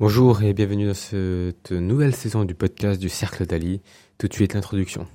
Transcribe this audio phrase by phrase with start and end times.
[0.00, 3.80] Bonjour et bienvenue dans cette nouvelle saison du podcast du Cercle d'Ali.
[4.18, 5.06] Tout de suite l'introduction.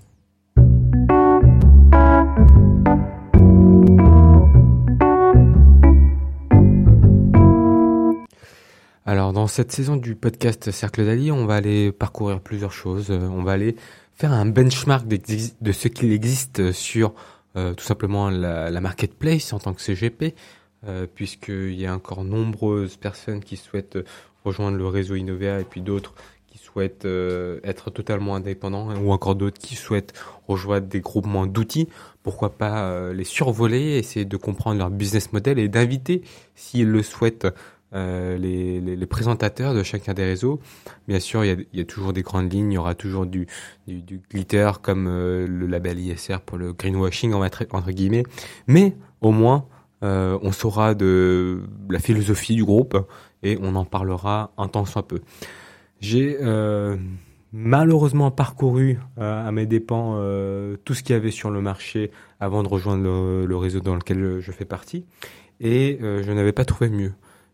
[9.05, 13.11] Alors dans cette saison du podcast Cercle d'Ali, on va aller parcourir plusieurs choses.
[13.11, 13.75] On va aller
[14.16, 17.14] faire un benchmark de ce qu'il existe sur
[17.57, 20.36] euh, tout simplement la, la, marketplace en tant que CGP,
[20.86, 23.98] euh, puisqu'il y a encore nombreuses personnes qui souhaitent
[24.45, 26.13] rejoindre le réseau Innovea et puis d'autres
[26.47, 30.14] qui souhaitent euh, être totalement indépendants ou encore d'autres qui souhaitent
[30.47, 31.87] rejoindre des groupements d'outils.
[32.23, 36.23] Pourquoi pas euh, les survoler, essayer de comprendre leur business model et d'inviter,
[36.55, 37.48] s'ils le souhaitent,
[37.95, 40.59] euh, les, présentateurs de chacun des réseaux.
[41.08, 43.48] Bien sûr, il y a, toujours des grandes lignes, il y aura toujours du,
[43.88, 48.23] du, du glitter comme le label ISR pour le greenwashing entre guillemets,
[48.67, 49.66] mais au moins
[50.03, 52.98] euh, on saura de la philosophie du groupe
[53.44, 55.20] et on en parlera un temps soit peu.
[55.99, 56.98] J'ai euh,
[57.52, 62.11] malheureusement parcouru euh, à mes dépens euh, tout ce qu'il y avait sur le marché
[62.39, 65.06] avant de rejoindre le, réseau dans lequel je fais partie
[65.59, 67.11] et je n'avais pas trouvé mieux.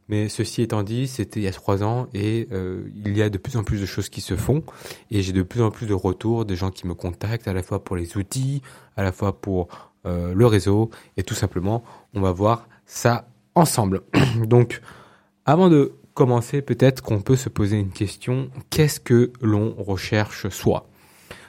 [0.07, 3.29] Mais ceci étant dit, c'était il y a trois ans et euh, il y a
[3.29, 4.63] de plus en plus de choses qui se font
[5.09, 7.63] et j'ai de plus en plus de retours, des gens qui me contactent à la
[7.63, 8.61] fois pour les outils,
[8.97, 9.67] à la fois pour
[10.05, 14.01] euh, le réseau et tout simplement, on va voir ça ensemble.
[14.45, 14.81] Donc,
[15.45, 20.87] avant de commencer, peut-être qu'on peut se poser une question, qu'est-ce que l'on recherche soi?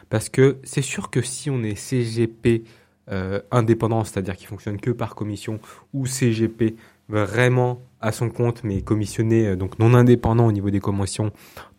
[0.09, 2.65] Parce que c'est sûr que si on est CGP
[3.11, 5.61] euh, indépendant, c'est-à-dire qui fonctionne que par commission,
[5.93, 6.77] ou CGP
[7.09, 11.31] vraiment à son compte, mais commissionné, euh, donc non indépendant au niveau des commissions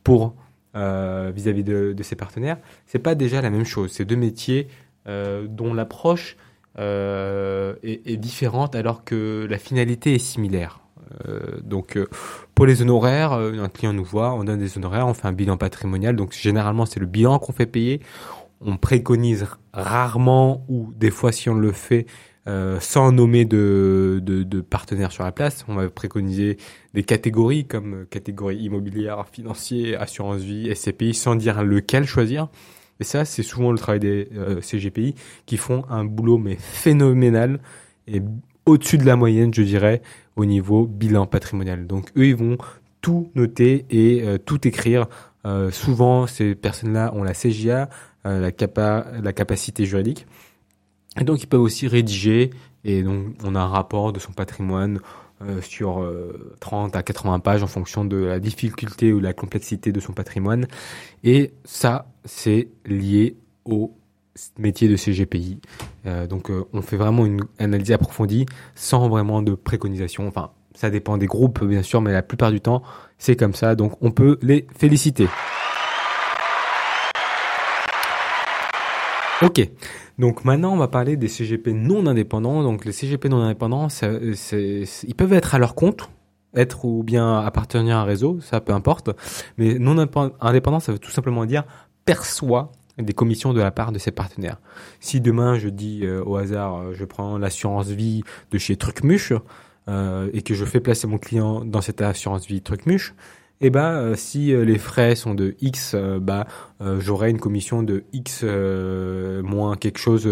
[0.04, 0.36] pour
[0.76, 3.92] vis-à-vis de, ses partenaires, c'est pas déjà la même chose.
[3.94, 4.68] C'est deux métiers
[5.08, 6.38] dont l'approche
[6.78, 10.80] est, est, différente alors que la finalité est similaire.
[11.28, 11.98] Euh, donc
[12.56, 15.58] pour les honoraires, un client nous voit, on donne des honoraires, on fait un bilan
[15.58, 16.16] patrimonial.
[16.16, 18.02] Donc généralement c'est le bilan qu'on fait payer.
[18.62, 22.08] On préconise rarement ou des fois si on le fait,
[22.48, 25.66] euh, sans nommer de, de, de, partenaires sur la place.
[25.68, 26.58] On va préconiser
[26.94, 32.48] des catégories comme catégorie immobilière, financier, assurance vie, SCPI, sans dire lequel choisir.
[33.00, 35.16] Et ça, c'est souvent le travail des euh, CGPI
[35.46, 37.60] qui font un boulot mais phénoménal
[38.08, 38.22] et
[38.66, 40.02] au-dessus de la moyenne, je dirais,
[40.36, 41.88] au niveau bilan patrimonial.
[41.88, 42.58] Donc eux, ils vont
[43.02, 45.08] tout noter et euh, tout écrire.
[45.46, 47.90] Euh, souvent, ces personnes-là ont la CGA,
[48.26, 50.26] la, capa la capacité juridique.
[51.20, 52.52] Et donc ils peuvent aussi rédiger,
[52.84, 55.00] et donc on a un rapport de son patrimoine
[55.42, 59.92] euh, sur euh, 30 à 80 pages en fonction de la difficulté ou la complexité
[59.92, 60.68] de son patrimoine.
[61.24, 63.94] Et ça, c'est lié au
[64.58, 65.60] métier de CGPI.
[66.06, 70.28] Euh, donc euh, on fait vraiment une analyse approfondie sans vraiment de préconisation.
[70.28, 72.84] Enfin, ça dépend des groupes bien sûr, mais la plupart du temps,
[73.18, 73.76] c'est comme ça.
[73.76, 75.28] Donc on peut les féliciter.
[79.42, 79.62] Ok.
[80.18, 82.64] Donc maintenant, on va parler des CGP non indépendants.
[82.64, 86.10] Donc les CGP non indépendants, ils peuvent être à leur compte,
[86.56, 89.12] être ou bien appartenir à un réseau, ça peu importe.
[89.58, 91.66] Mais non indépendant, ça veut tout simplement dire
[92.06, 94.60] perçoit des commissions de la part de ses partenaires.
[95.00, 99.34] Si demain je dis euh, au hasard, euh, je prends l'assurance vie de chez Trucmuche
[99.88, 103.14] euh, et que je fais placer mon client dans cette assurance vie Trucmuche,
[103.60, 106.46] eh ben euh, si euh, les frais sont de X, euh, bah
[107.00, 110.28] j'aurai une commission de X moins quelque chose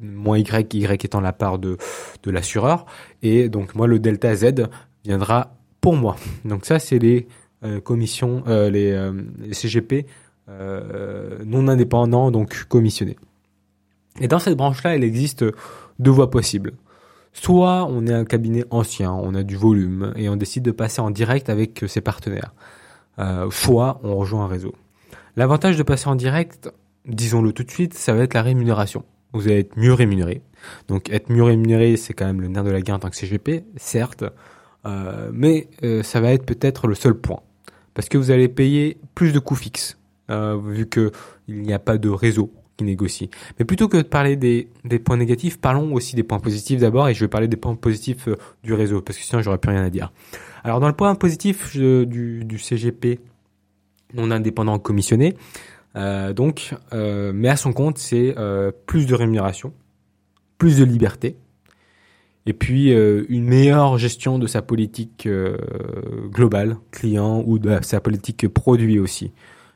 [0.00, 1.76] moins Y, Y étant la part de
[2.22, 2.86] de l'assureur
[3.22, 4.68] et donc moi le delta Z
[5.04, 6.16] viendra pour moi.
[6.46, 7.26] Donc ça c'est les
[7.84, 10.06] commissions les, les, CGP
[10.48, 13.18] non indépendants donc commissionnés.
[14.20, 15.44] Et dans cette branche-là, il existe
[15.98, 16.72] deux voies possibles.
[17.32, 21.00] Soit on est un cabinet ancien, on a du volume et on décide de passer
[21.00, 22.52] en direct avec ses partenaires.
[23.18, 24.74] Euh, soit on rejoint un réseau.
[25.36, 26.70] L'avantage de passer en direct,
[27.06, 29.04] disons-le tout de suite, ça va être la rémunération.
[29.32, 30.42] Vous allez être mieux rémunéré.
[30.88, 33.16] Donc être mieux rémunéré, c'est quand même le nerf de la guerre en tant que
[33.16, 34.24] CGP, certes,
[34.84, 37.40] euh, mais euh, ça va être peut-être le seul point.
[37.94, 39.98] Parce que vous allez payer plus de coûts fixes,
[40.30, 41.12] euh, vu que
[41.48, 42.52] il n'y a pas de réseau
[42.84, 43.30] qui.
[43.58, 44.68] Mais plutôt que de parler des,
[44.98, 48.28] points négatifs, parlons aussi des points positifs d'abord, et je vais parler des points positifs
[48.28, 50.12] euh, du réseau, parce que sinon j'aurais plus rien à dire.
[50.64, 53.20] Alors dans le point positif du, CGP
[54.14, 55.34] non indépendant commissionné,
[55.96, 58.34] euh, donc, euh, mais à son compte, c'est
[58.86, 59.72] plus de rémunération,
[60.58, 61.36] plus de liberté,
[62.46, 65.28] et puis une meilleure gestion de sa politique
[66.30, 69.32] globale client ou de sa politique produit aussi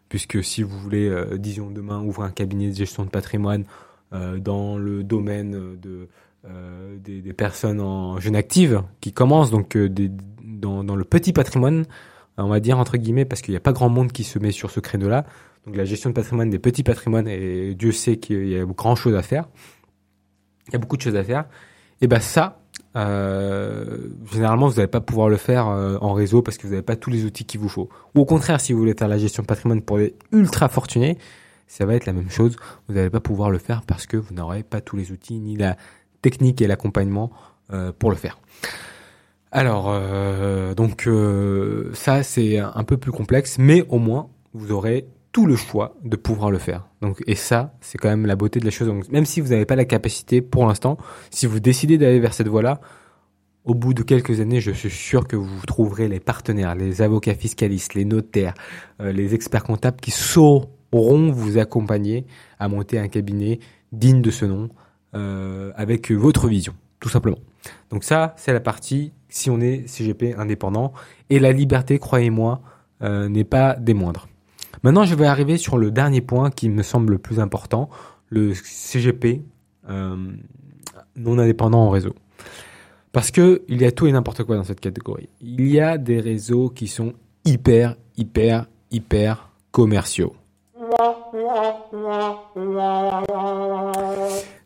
[0.08, 3.64] puisque si vous voulez, euh, disons demain, ouvrir un cabinet de gestion de patrimoine
[4.12, 6.08] euh, dans le domaine de,
[6.46, 10.10] euh, des, des, personnes en jeune active qui commencent donc des,
[10.42, 11.86] dans, dans, le petit patrimoine,
[12.36, 14.52] on va dire entre guillemets, parce qu'il n'y a pas grand monde qui se met
[14.52, 15.24] sur ce créneau-là.
[15.66, 18.94] Donc la gestion de patrimoine des petits patrimoines, et Dieu sait qu'il y a grand
[18.94, 19.48] chose à faire.
[20.68, 21.46] Il y a beaucoup de choses à faire.
[22.00, 22.60] Et ben ça,
[22.96, 26.82] euh, généralement, vous n'allez pas pouvoir le faire euh, en réseau parce que vous n'avez
[26.82, 27.88] pas tous les outils qu'il vous faut.
[28.14, 31.18] Ou au contraire, si vous voulez faire la gestion patrimoine pour les ultra fortunés,
[31.66, 32.56] ça va être la même chose.
[32.88, 35.56] Vous n'allez pas pouvoir le faire parce que vous n'aurez pas tous les outils ni
[35.56, 35.76] la
[36.22, 37.30] technique et l'accompagnement
[37.72, 38.38] euh, pour le faire.
[39.52, 45.06] Alors, euh, donc euh, ça c'est un peu plus complexe, mais au moins vous aurez
[45.36, 46.88] tout le choix de pouvoir le faire.
[47.02, 48.88] Donc, et ça, c'est quand même la beauté de la chose.
[48.88, 50.96] Donc, même si vous n'avez pas la capacité pour l'instant,
[51.30, 52.80] si vous décidez d'aller vers cette voie-là,
[53.66, 57.34] au bout de quelques années, je suis sûr que vous trouverez les partenaires, les avocats
[57.34, 58.54] fiscalistes, les notaires,
[58.98, 62.24] les experts comptables qui sauront vous accompagner
[62.58, 63.60] à monter un cabinet
[63.92, 64.70] digne de ce nom,
[65.14, 67.40] euh, avec votre vision, tout simplement.
[67.90, 70.94] Donc ça, c'est la partie si on est CGP indépendant.
[71.28, 72.62] Et la liberté, croyez-moi,
[73.02, 74.28] euh, n'est pas des moindres.
[74.86, 77.90] Maintenant, je vais arriver sur le dernier point qui me semble le plus important,
[78.28, 79.42] le CGP
[79.90, 80.16] euh,
[81.16, 82.14] non indépendant en réseau.
[83.10, 85.28] Parce que il y a tout et n'importe quoi dans cette catégorie.
[85.40, 90.36] Il y a des réseaux qui sont hyper, hyper, hyper commerciaux.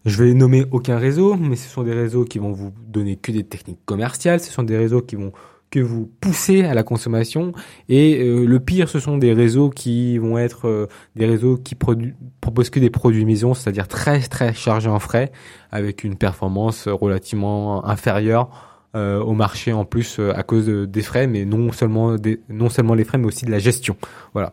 [0.05, 3.33] Je vais nommer aucun réseau, mais ce sont des réseaux qui vont vous donner que
[3.33, 5.33] des techniques commerciales, ce sont des réseaux qui vont
[5.71, 7.53] que vous pousser à la consommation
[7.89, 11.77] et euh, le pire ce sont des réseaux qui vont être euh, des réseaux qui
[11.77, 15.31] proposent que des produits maison, c'est-à-dire très très chargés en frais
[15.71, 18.51] avec une performance relativement inférieure
[18.97, 22.95] euh, au marché en plus à cause des frais mais non seulement des, non seulement
[22.95, 23.97] les frais mais aussi de la gestion.
[24.33, 24.53] Voilà.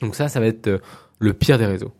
[0.00, 0.80] Donc ça ça va être
[1.18, 1.92] le pire des réseaux.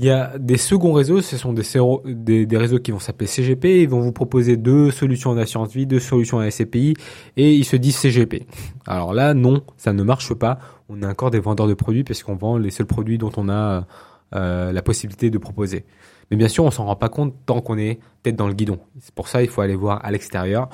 [0.00, 3.88] Il y a des seconds réseaux, ce sont des, réseaux qui vont s'appeler CGP, ils
[3.88, 6.94] vont vous proposer deux solutions d'assurance vie, deux solutions à SCPI,
[7.36, 8.46] et ils se disent CGP.
[8.86, 10.60] Alors là, non, ça ne marche pas.
[10.88, 13.48] On est encore des vendeurs de produits parce qu'on vend les seuls produits dont on
[13.48, 13.88] a
[14.36, 15.84] euh, la possibilité de proposer.
[16.30, 18.78] Mais bien sûr, on s'en rend pas compte tant qu'on est tête dans le guidon.
[19.00, 20.68] C'est pour ça il faut aller voir à l'extérieur.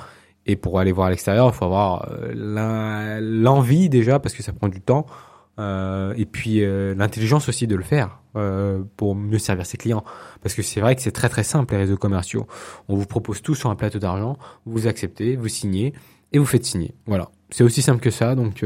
[0.45, 4.53] Et pour aller voir à l'extérieur, il faut avoir euh, l'envie déjà, parce que ça
[4.53, 5.07] prend du temps,
[5.57, 10.03] euh, et puis euh, l'intelligence aussi de le faire euh, pour mieux servir ses clients.
[10.41, 12.47] Parce que c'est vrai que c'est très très simple les réseaux commerciaux.
[12.87, 15.93] On vous propose tout sur un plateau d'argent, vous acceptez, vous signez
[16.33, 16.93] et vous faites signer.
[17.05, 18.35] Voilà, c'est aussi simple que ça.
[18.35, 18.65] Donc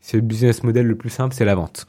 [0.00, 1.86] c'est le business model le plus simple, c'est la vente.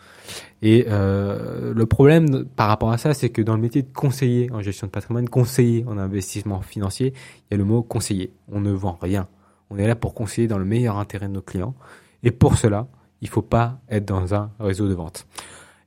[0.62, 4.62] Et le problème par rapport à ça, c'est que dans le métier de conseiller en
[4.62, 8.34] gestion de patrimoine, conseiller en investissement financier, il y a le mot conseiller.
[8.52, 9.28] On ne vend rien.
[9.70, 11.76] On est là pour conseiller dans le meilleur intérêt de nos clients.
[12.24, 12.88] Et pour cela,
[13.22, 15.26] il faut pas être dans un réseau de vente.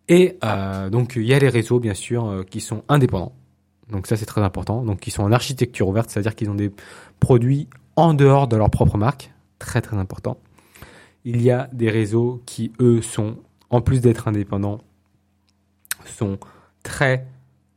[0.09, 3.33] Et euh, donc il y a les réseaux bien sûr euh, qui sont indépendants.
[3.91, 4.83] Donc ça c'est très important.
[4.83, 6.71] Donc qui sont en architecture ouverte, c'est-à-dire qu'ils ont des
[7.21, 10.39] produits en dehors de leur propre marque, très très important.
[11.25, 13.37] Il y a des réseaux qui eux sont
[13.71, 14.81] en plus d'être indépendants
[16.07, 16.39] sont
[16.83, 17.27] très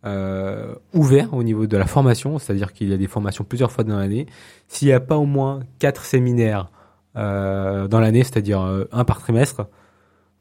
[0.06, 3.84] euh, ouverts au niveau de la formation, c'est-à-dire qu'il y a des formations plusieurs fois
[3.84, 4.28] dans l'année.
[4.68, 6.70] S'il n'y a pas au moins quatre séminaires
[7.18, 9.68] dans l'année, c'est-à-dire euh, un par trimestre,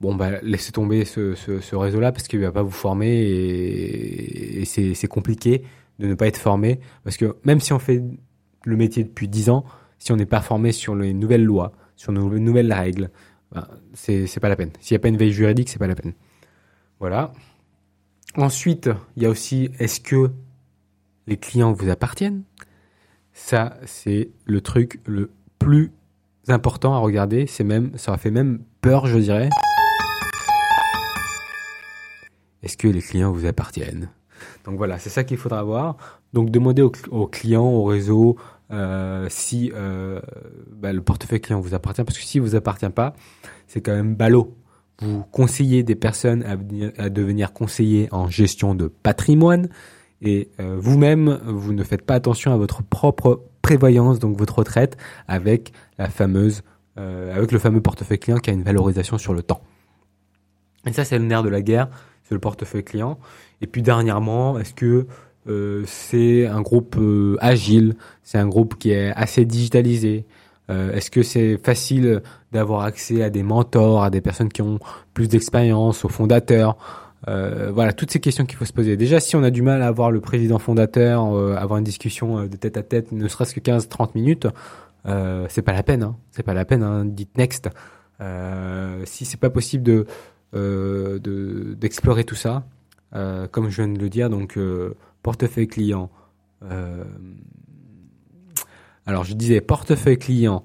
[0.01, 4.65] bon bah laissez tomber ce, ce, réseau-là parce qu'il va pas vous former et, et
[4.65, 5.63] c'est compliqué
[5.99, 8.03] de ne pas être formé parce que même si on fait
[8.65, 9.65] le métier depuis 10 ans,
[9.99, 13.11] si on n'est pas formé sur les nouvelles lois, sur nos nouvelles règles,
[13.95, 14.71] c'est c'est pas la peine.
[14.81, 16.13] S'il n'y a pas une veille juridique, c'est pas la peine.
[17.01, 17.33] Voilà.
[18.37, 20.31] Ensuite, il y a aussi est-ce que
[21.27, 22.43] les clients vous appartiennent?
[23.33, 25.93] Ça, c'est le truc le plus
[26.53, 27.47] important à regarder.
[27.47, 29.51] C'est même, ça a fait même peur, je dirais.
[32.63, 34.11] Est-ce que les clients vous appartiennent?
[34.65, 35.97] Donc voilà, c'est ça qu'il faudra voir.
[36.33, 38.37] Donc demandez aux, clients, au réseau,
[38.71, 40.21] euh, si euh,
[40.73, 43.15] bah, le portefeuille client vous appartient, parce que si vous appartient pas,
[43.67, 44.57] c'est quand même ballot.
[45.01, 46.57] Vous conseillez des personnes à,
[47.03, 49.69] à devenir conseillers en gestion de patrimoine
[50.23, 54.97] et euh, vous-même, vous ne faites pas attention à votre propre prévoyance, donc votre retraite,
[55.29, 56.63] avec la fameuse,
[56.99, 59.61] euh, avec le fameux portefeuille client qui a une valorisation sur le temps.
[60.87, 61.89] Et ça, c'est le nerf de la guerre,
[62.25, 63.19] c'est le portefeuille client.
[63.61, 65.07] Et puis dernièrement, est-ce que
[65.49, 70.27] euh, c'est un groupe euh, agile, c'est un groupe qui est assez digitalisé
[70.71, 74.81] euh, Est-ce que c'est facile d'avoir accès à des mentors, à des personnes qui ont
[75.15, 76.77] plus d'expérience, aux fondateurs?
[77.29, 78.97] Euh, voilà, toutes ces questions qu'il faut se poser.
[78.97, 82.39] Déjà, si on a du mal à avoir le président fondateur, euh, avoir une discussion
[82.39, 84.47] euh, de tête à tête, ne serait-ce que 15-30 minutes,
[85.49, 86.03] c'est pas la peine.
[86.03, 86.17] Hein.
[86.31, 86.83] C'est pas la peine.
[86.83, 87.05] Hein.
[87.05, 87.69] Dites next.
[89.05, 90.07] Si c'est pas possible de
[91.79, 92.65] d'explorer tout ça,
[93.13, 94.59] comme je viens de le dire, donc
[95.23, 96.11] portefeuille client.
[99.07, 100.65] alors, je disais portefeuille client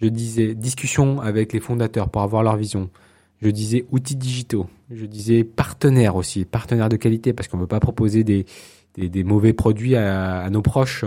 [0.00, 2.88] Je disais discussion avec les fondateurs pour avoir leur vision.
[3.42, 4.66] Je disais outils digitaux.
[4.90, 8.46] Je disais partenaires aussi, partenaires de qualité, parce qu'on ne veut pas proposer des,
[8.94, 11.04] des, des mauvais produits à, à nos proches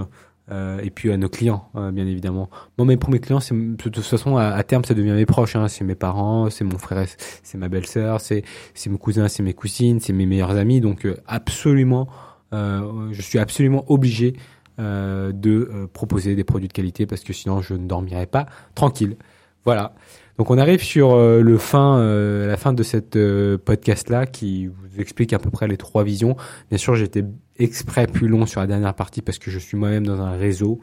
[0.51, 2.49] euh, et puis à nos clients, euh, bien évidemment.
[2.77, 5.55] Moi, mes premiers clients, c'est de toute façon à, à, terme, ça devient mes proches.
[5.55, 5.67] Hein.
[5.67, 7.05] C'est mes parents, c'est mon frère,
[7.43, 8.43] c'est ma belle-sœur, c'est
[8.87, 10.81] mes cousins, c'est mes cousines, c'est mes meilleurs amis.
[10.81, 12.07] Donc euh, absolument,
[12.53, 14.33] euh, je suis absolument obligé
[14.79, 19.17] euh, de proposer des produits de qualité parce que sinon je ne dormirai pas tranquille.
[19.65, 19.93] Voilà.
[20.39, 24.25] Donc on arrive sur euh, le fin, euh, la fin de cette euh, podcast là
[24.25, 26.37] qui vous explique à peu près les trois visions.
[26.69, 27.25] Bien sûr, j'étais
[27.57, 30.79] exprès plus long sur la dernière partie parce que je suis moi-même dans un réseau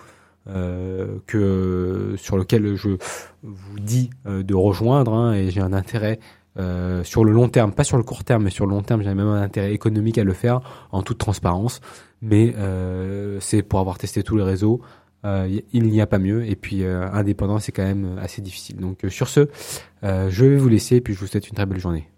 [1.27, 2.91] que sur lequel je
[3.43, 6.21] vous dis de rejoindre hein, et j'ai un intérêt
[7.03, 9.13] sur le long terme, pas sur le court terme, mais sur le long terme, j'ai
[9.13, 10.61] même un intérêt économique à le faire
[10.93, 11.81] en toute transparence.
[12.23, 12.55] Mais
[13.41, 14.83] c'est pour avoir testé tous les réseaux.
[15.27, 16.47] Euh, il n'y a pas mieux.
[16.47, 18.77] Et puis euh, indépendant, c'est quand même assez difficile.
[18.77, 19.49] Donc euh, sur ce,
[20.03, 22.09] je vais vous laisser et puis je vous souhaite une très belle journée.